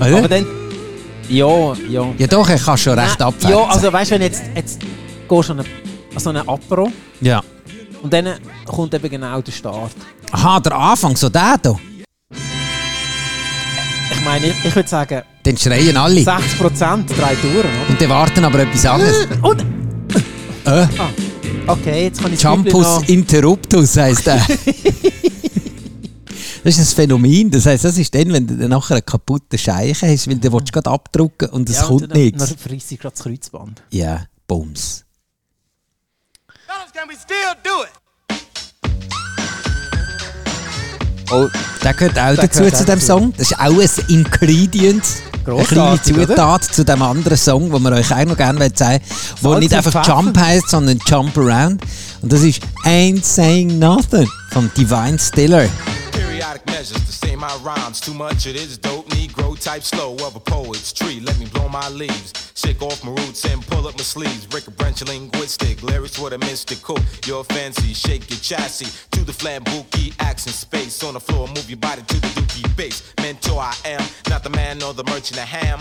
[0.00, 0.18] Oder?
[0.18, 0.46] Aber dann...
[1.28, 2.06] Ja, ja.
[2.16, 3.58] ja doch, er kann schon recht Nein, abfällen.
[3.58, 4.80] Ja, also weißt du, wenn jetzt, jetzt
[5.28, 5.64] gehst du an
[6.16, 6.90] so einen Apero
[7.20, 7.42] ja.
[8.02, 8.30] und dann
[8.64, 9.92] kommt eben genau der Start.
[10.32, 11.76] Aha, der Anfang, so der hier.
[14.26, 16.20] Ich meine, ich, ich würde sagen, Dann schreien alle.
[16.20, 17.68] 60% drei durch, oder?
[17.88, 19.28] Und die warten aber etwas anderes.
[19.40, 19.64] Und...
[20.64, 20.86] Äh,
[21.68, 24.44] Okay, jetzt kann ich Champus interruptus heisst der.
[26.64, 27.52] Das ist ein Phänomen.
[27.52, 30.52] Das heisst, das ist dann, wenn du dann nachher einen kaputten Scheichen hast, weil du
[30.52, 32.48] willst gerade abdrucken und es ja, kommt und dann, nichts.
[32.48, 33.82] Dann frisst ich gerade das Kreuzband.
[33.90, 35.04] Ja, Bums.
[36.66, 38.05] Fellas, can we still do it?
[41.30, 41.48] Oh,
[41.82, 43.06] der gehört auch Der dazu gehört zu dem dazu.
[43.06, 43.32] Song.
[43.36, 45.02] Das ist auch ein Ingredient.
[45.44, 46.26] Eine kleine Grossartig, oder?
[46.28, 49.60] Zutat zu dem anderen Song, den wir euch auch noch gerne zeigen wollen, wo Salz
[49.62, 50.16] nicht einfach Pfeffer.
[50.16, 51.82] Jump heißt, sondern Jump Around.
[52.22, 55.68] Und das ist Ain't Saying Nothing von Divine Stiller.
[56.10, 58.00] Periodic measures say my rhymes.
[58.00, 59.05] Too much it is dope,
[59.56, 61.20] type slow of a poet's tree.
[61.20, 64.46] Let me blow my leaves, shake off my roots and pull up my sleeves.
[64.46, 66.98] Break a branch linguistic, lyrics with a mystical.
[67.26, 71.02] You're fancy, shake your chassis to the flat bookie action space.
[71.02, 73.14] On the floor, move your body to the dookie bass.
[73.20, 75.80] Mentor I am, not the man or the merchant of ham.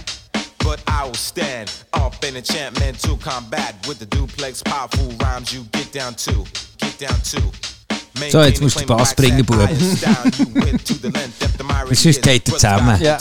[0.60, 5.64] But I will stand up in enchantment to combat with the duplex powerful rhymes you
[5.72, 6.46] get down to,
[6.80, 7.75] get down to.
[8.32, 9.70] So, jetzt musst du den Bass bringen, Bub.
[11.96, 13.02] Sonst geht er zusammen.
[13.02, 13.18] Ja.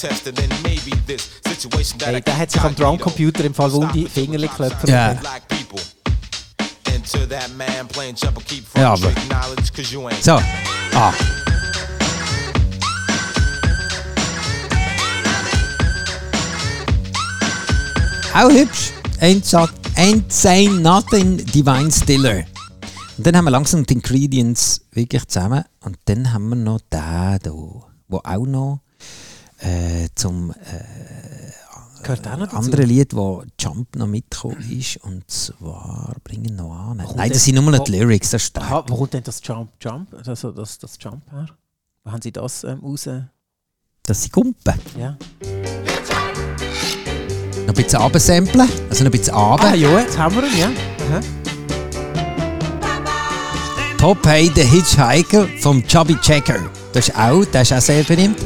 [2.04, 4.88] Hey, der hat sich am Drumcomputer im Fall wunde Fingerli geklopft.
[4.88, 5.14] Ja.
[8.76, 9.12] Ja, aber-
[10.22, 10.32] So.
[10.94, 11.12] Ah.
[18.34, 18.90] Auch hübsch.
[19.20, 19.44] Ain't,
[19.96, 22.44] ain't saying nothing, Divine Stiller.
[23.16, 25.64] Und dann haben wir langsam die Ingredients wirklich zusammen.
[25.80, 28.80] Und dann haben wir noch den hier, wo auch noch
[29.60, 30.54] äh, zum äh,
[32.02, 32.56] Gehört auch noch dazu.
[32.56, 34.98] andere Lied, wo Jump noch mitgekommen ist.
[34.98, 36.98] Und zwar bringen noch an.
[36.98, 38.30] kommt Nein, das sind nur noch die Lyrics.
[38.30, 40.12] Das ist Aha, wo kommt denn das Jump Jump?
[40.12, 41.46] Also das, das Jump her?
[42.02, 43.08] Wo haben sie das ähm, raus?
[44.02, 44.74] Das sind Gumpen.
[44.98, 45.16] Ja.
[47.62, 48.68] Noch ein bisschen absamplen.
[48.90, 49.68] Also noch ein bisschen runter.
[49.68, 50.66] Ah ja, jetzt haben wir ihn, ja.
[51.08, 51.43] Aha.
[54.04, 56.70] Popeye the Hitchhiker vom Chubby Checker.
[56.92, 58.38] Das ist auch, der ist auch sehr berühmt.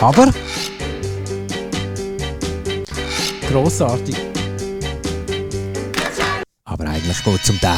[0.00, 0.32] Aber
[3.46, 4.16] Grossartig.
[6.64, 7.70] Aber eigentlich geht es um den.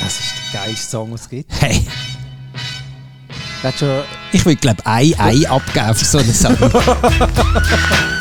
[0.00, 1.52] Das ist der geilste Song, was es gibt.
[1.60, 1.86] Hey,
[4.32, 6.56] ich würde glaube ein Ei abgeben für so einen Song.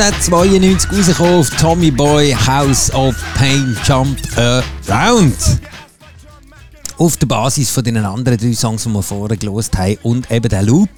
[0.00, 5.36] 1992 rausgekommen auf Tommy Boy House of Pain Jump Around.
[6.96, 10.48] Auf der Basis von den anderen drei Songs, die wir vorher gelost haben und eben
[10.48, 10.88] der Loop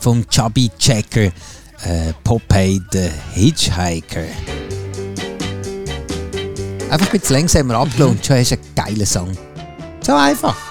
[0.00, 4.24] vom Chubby Checker äh, Popeye the Hitchhiker.
[6.88, 9.36] Einfach ein bisschen langsam abgelohnt, schon hast du einen geilen Song.
[10.00, 10.67] So einfach.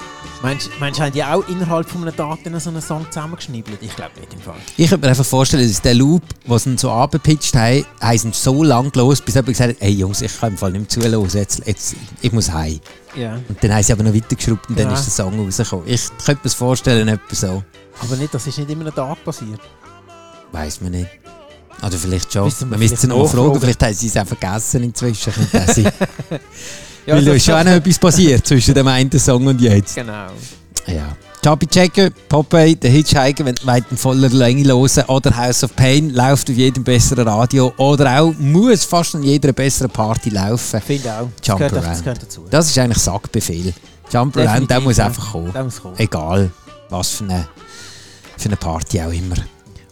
[0.48, 3.80] Meinst meinst du, haben die auch innerhalb von einem Tag dann so einen Song zusammengeschnibbelt?
[3.82, 4.56] Ich glaube nicht im Fall.
[4.78, 8.32] Ich könnte mir einfach vorstellen, dass der Loop, was sie so abgepitcht haben, haben sie
[8.32, 11.12] so lang gelost, bis jemand gesagt hat, hey Jungs, ich kann im Fall nicht mehr
[11.12, 12.80] zuhören, jetzt, jetzt, ich muss heim.
[13.14, 13.34] Ja.
[13.50, 14.94] Und dann haben sie aber noch weitergeschraubt und dann Ja.
[14.94, 15.86] ist der Song rausgekommen.
[15.86, 17.64] Ich könnte mir das vorstellen, etwa so.
[18.02, 19.60] Aber nicht, das ist nicht immer einen Tag passiert.
[20.54, 21.10] Weiß man nicht.
[21.82, 22.46] Oder vielleicht schon.
[22.46, 25.34] Müssen wir Man müsste sie noch fragen, vielleicht haben sie es auch vergessen inzwischen.
[27.08, 29.96] Ja, Weil da ist schon auch noch etwas passiert zwischen dem einen Song und jetzt.
[29.96, 30.28] Genau.
[30.88, 31.16] Ja.
[31.44, 36.10] Chubby Checker, Popeye, der Hitchhiker, wenn ihr in voller Länge hören oder House of Pain,
[36.10, 40.82] läuft auf jedem besseren Radio oder auch muss fast an jeder besseren Party laufen.
[40.82, 41.30] Finde auch.
[41.40, 42.04] Das Jump gehört, das Around.
[42.04, 42.46] gehört dazu.
[42.50, 43.74] Das ist eigentlich Sackbefehl.
[44.12, 45.06] Jump Around, Definitiv, der muss ja.
[45.06, 45.54] einfach kommen.
[45.54, 45.96] Der muss kommen.
[45.98, 46.52] Egal,
[46.90, 47.48] was für eine,
[48.38, 49.36] für eine Party auch immer.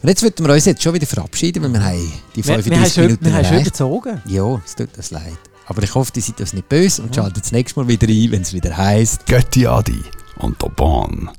[0.02, 2.64] Und jetzt würden wir uns jetzt schon wieder verabschieden, weil wir haben die Wir- wir
[2.64, 4.22] 35 haben schon- Minuten wir haben schon überzogen.
[4.28, 5.34] Ja, es tut uns leid.
[5.66, 8.32] Aber ich hoffe, die seid uns nicht böse und schaltet das nächste Mal wieder ein,
[8.32, 9.26] wenn es wieder heisst.
[9.26, 10.04] Götti Adi
[10.38, 11.32] und der Bahn.